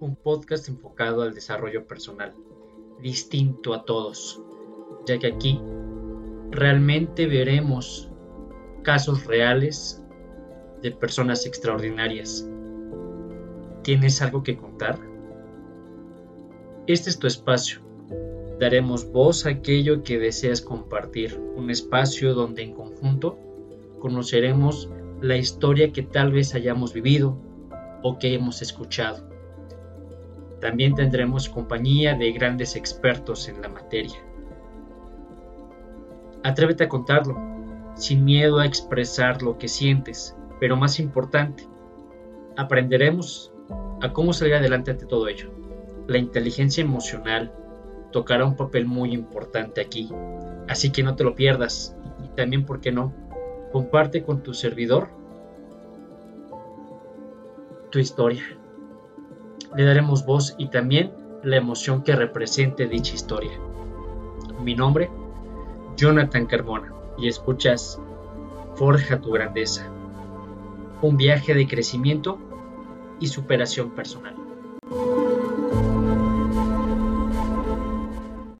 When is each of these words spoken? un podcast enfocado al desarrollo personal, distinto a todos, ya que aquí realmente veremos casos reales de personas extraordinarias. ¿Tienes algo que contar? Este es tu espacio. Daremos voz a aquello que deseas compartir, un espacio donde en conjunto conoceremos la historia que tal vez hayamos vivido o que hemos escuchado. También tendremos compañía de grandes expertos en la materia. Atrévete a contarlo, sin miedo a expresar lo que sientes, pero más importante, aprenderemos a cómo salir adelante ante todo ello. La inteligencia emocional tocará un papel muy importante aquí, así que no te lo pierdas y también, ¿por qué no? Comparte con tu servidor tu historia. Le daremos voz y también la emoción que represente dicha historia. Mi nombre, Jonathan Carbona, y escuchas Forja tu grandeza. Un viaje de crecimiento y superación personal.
un 0.00 0.16
podcast 0.16 0.68
enfocado 0.68 1.22
al 1.22 1.34
desarrollo 1.34 1.86
personal, 1.86 2.34
distinto 3.02 3.74
a 3.74 3.84
todos, 3.84 4.40
ya 5.06 5.18
que 5.18 5.26
aquí 5.26 5.60
realmente 6.50 7.26
veremos 7.26 8.10
casos 8.82 9.26
reales 9.26 10.02
de 10.82 10.90
personas 10.90 11.44
extraordinarias. 11.44 12.48
¿Tienes 13.82 14.22
algo 14.22 14.42
que 14.42 14.56
contar? 14.56 14.98
Este 16.86 17.10
es 17.10 17.18
tu 17.18 17.26
espacio. 17.26 17.80
Daremos 18.58 19.10
voz 19.10 19.44
a 19.44 19.50
aquello 19.50 20.02
que 20.02 20.18
deseas 20.18 20.62
compartir, 20.62 21.38
un 21.56 21.70
espacio 21.70 22.34
donde 22.34 22.62
en 22.62 22.74
conjunto 22.74 23.38
conoceremos 24.00 24.88
la 25.20 25.36
historia 25.36 25.92
que 25.92 26.02
tal 26.02 26.32
vez 26.32 26.54
hayamos 26.54 26.94
vivido 26.94 27.36
o 28.02 28.18
que 28.18 28.34
hemos 28.34 28.62
escuchado. 28.62 29.28
También 30.60 30.94
tendremos 30.94 31.48
compañía 31.48 32.14
de 32.14 32.32
grandes 32.32 32.76
expertos 32.76 33.48
en 33.48 33.62
la 33.62 33.68
materia. 33.68 34.18
Atrévete 36.42 36.84
a 36.84 36.88
contarlo, 36.88 37.38
sin 37.96 38.24
miedo 38.24 38.58
a 38.58 38.66
expresar 38.66 39.42
lo 39.42 39.58
que 39.58 39.68
sientes, 39.68 40.36
pero 40.58 40.76
más 40.76 41.00
importante, 41.00 41.66
aprenderemos 42.56 43.52
a 44.02 44.12
cómo 44.12 44.32
salir 44.32 44.54
adelante 44.54 44.90
ante 44.90 45.06
todo 45.06 45.28
ello. 45.28 45.50
La 46.06 46.18
inteligencia 46.18 46.82
emocional 46.82 47.52
tocará 48.12 48.44
un 48.44 48.56
papel 48.56 48.86
muy 48.86 49.12
importante 49.12 49.80
aquí, 49.80 50.10
así 50.68 50.90
que 50.90 51.02
no 51.02 51.16
te 51.16 51.24
lo 51.24 51.34
pierdas 51.34 51.96
y 52.24 52.28
también, 52.36 52.66
¿por 52.66 52.80
qué 52.80 52.92
no? 52.92 53.14
Comparte 53.72 54.22
con 54.22 54.42
tu 54.42 54.52
servidor 54.52 55.08
tu 57.90 57.98
historia. 57.98 58.42
Le 59.74 59.84
daremos 59.84 60.24
voz 60.24 60.54
y 60.58 60.68
también 60.68 61.12
la 61.42 61.56
emoción 61.56 62.02
que 62.02 62.16
represente 62.16 62.86
dicha 62.86 63.14
historia. 63.14 63.52
Mi 64.62 64.74
nombre, 64.74 65.10
Jonathan 65.96 66.46
Carbona, 66.46 66.92
y 67.18 67.28
escuchas 67.28 68.00
Forja 68.74 69.20
tu 69.20 69.30
grandeza. 69.30 69.88
Un 71.02 71.16
viaje 71.16 71.54
de 71.54 71.66
crecimiento 71.66 72.38
y 73.20 73.26
superación 73.26 73.90
personal. 73.90 74.34